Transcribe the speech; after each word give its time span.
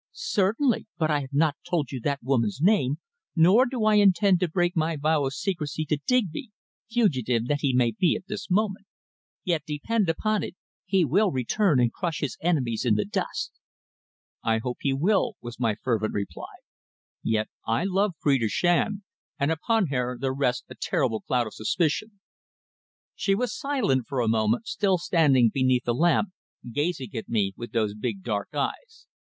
"Certainly. 0.13 0.87
But 0.97 1.11
I 1.11 1.19
have 1.19 1.31
not 1.33 1.57
told 1.63 1.91
you 1.91 1.99
that 2.01 2.23
woman's 2.23 2.57
name, 2.59 2.95
nor 3.35 3.67
do 3.67 3.85
I 3.85 3.97
intend 3.97 4.39
to 4.39 4.47
break 4.49 4.75
my 4.75 4.95
vow 4.95 5.25
of 5.27 5.35
secrecy 5.35 5.85
to 5.85 5.99
Digby 6.07 6.49
fugitive 6.89 7.45
that 7.45 7.59
he 7.61 7.71
may 7.71 7.91
be 7.91 8.15
at 8.15 8.25
this 8.25 8.49
moment. 8.49 8.87
Yet, 9.43 9.61
depend 9.67 10.09
upon 10.09 10.41
it, 10.41 10.55
he 10.87 11.05
will 11.05 11.29
return 11.31 11.79
and 11.79 11.93
crush 11.93 12.21
his 12.21 12.35
enemies 12.41 12.83
in 12.83 12.95
the 12.95 13.05
dust." 13.05 13.51
"I 14.41 14.57
hope 14.57 14.77
he 14.81 14.91
will," 14.91 15.35
was 15.39 15.59
my 15.59 15.75
fervent 15.75 16.15
reply. 16.15 16.55
"Yet 17.21 17.49
I 17.67 17.83
love 17.83 18.13
Phrida 18.19 18.49
Shand, 18.49 19.03
and 19.37 19.51
upon 19.51 19.89
her 19.89 20.17
there 20.19 20.33
rests 20.33 20.65
a 20.67 20.73
terrible 20.73 21.21
cloud 21.21 21.45
of 21.45 21.53
suspicion." 21.53 22.19
She 23.13 23.35
was 23.35 23.55
silent 23.55 24.07
for 24.07 24.19
a 24.21 24.27
moment, 24.27 24.65
still 24.65 24.97
standing 24.97 25.51
beneath 25.53 25.83
the 25.83 25.93
lamp, 25.93 26.29
gazing 26.73 27.13
at 27.15 27.29
me 27.29 27.53
with 27.55 27.71
those 27.71 27.93
big, 27.93 28.23
dark 28.23 28.49
eyes. 28.55 29.05